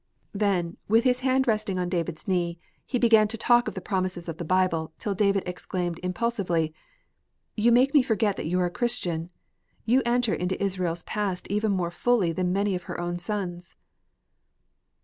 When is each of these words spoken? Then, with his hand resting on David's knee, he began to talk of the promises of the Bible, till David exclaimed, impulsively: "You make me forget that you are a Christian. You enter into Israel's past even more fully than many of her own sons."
Then, 0.33 0.77
with 0.87 1.03
his 1.03 1.19
hand 1.19 1.47
resting 1.47 1.77
on 1.77 1.87
David's 1.87 2.27
knee, 2.27 2.57
he 2.87 2.97
began 2.97 3.27
to 3.27 3.37
talk 3.37 3.67
of 3.67 3.75
the 3.75 3.81
promises 3.85 4.27
of 4.27 4.37
the 4.37 4.43
Bible, 4.43 4.93
till 4.97 5.13
David 5.13 5.43
exclaimed, 5.45 5.99
impulsively: 6.01 6.73
"You 7.55 7.71
make 7.71 7.93
me 7.93 8.01
forget 8.01 8.35
that 8.37 8.47
you 8.47 8.59
are 8.61 8.65
a 8.65 8.71
Christian. 8.71 9.29
You 9.85 10.01
enter 10.03 10.33
into 10.33 10.59
Israel's 10.59 11.03
past 11.03 11.45
even 11.51 11.71
more 11.71 11.91
fully 11.91 12.31
than 12.31 12.51
many 12.51 12.73
of 12.73 12.85
her 12.89 12.99
own 12.99 13.19
sons." 13.19 13.75